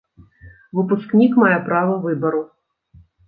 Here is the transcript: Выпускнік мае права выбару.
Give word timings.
Выпускнік 0.77 1.33
мае 1.45 1.59
права 1.69 1.99
выбару. 2.09 2.41